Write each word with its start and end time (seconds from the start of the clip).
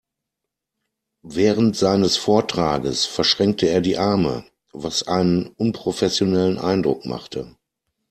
Während 1.27 1.75
seines 1.77 2.17
Vortrages 2.17 3.05
verschränkte 3.05 3.67
er 3.69 3.81
die 3.81 3.99
Arme, 3.99 4.45
was 4.73 5.03
einen 5.07 5.49
unprofessionellen 5.57 6.57
Eindruck 6.57 7.05
machte. 7.05 7.55